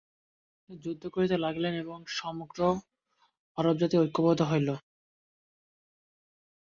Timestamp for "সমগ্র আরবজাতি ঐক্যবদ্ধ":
2.19-4.41